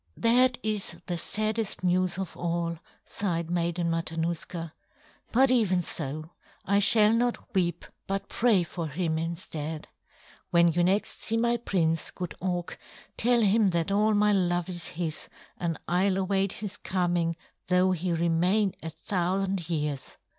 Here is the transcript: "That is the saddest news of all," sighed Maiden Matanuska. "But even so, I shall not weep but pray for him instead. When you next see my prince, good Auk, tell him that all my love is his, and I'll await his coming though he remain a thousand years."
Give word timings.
"That 0.17 0.57
is 0.63 0.95
the 1.05 1.15
saddest 1.19 1.83
news 1.83 2.17
of 2.17 2.35
all," 2.35 2.79
sighed 3.05 3.51
Maiden 3.51 3.91
Matanuska. 3.91 4.73
"But 5.31 5.51
even 5.51 5.83
so, 5.83 6.31
I 6.65 6.79
shall 6.79 7.13
not 7.13 7.53
weep 7.53 7.85
but 8.07 8.27
pray 8.27 8.63
for 8.63 8.87
him 8.87 9.19
instead. 9.19 9.89
When 10.49 10.69
you 10.73 10.83
next 10.83 11.21
see 11.21 11.37
my 11.37 11.57
prince, 11.57 12.09
good 12.09 12.33
Auk, 12.41 12.79
tell 13.15 13.41
him 13.41 13.69
that 13.69 13.91
all 13.91 14.15
my 14.15 14.33
love 14.33 14.69
is 14.69 14.87
his, 14.87 15.29
and 15.59 15.79
I'll 15.87 16.17
await 16.17 16.53
his 16.53 16.77
coming 16.77 17.35
though 17.67 17.91
he 17.91 18.11
remain 18.11 18.73
a 18.81 18.89
thousand 18.89 19.69
years." 19.69 20.17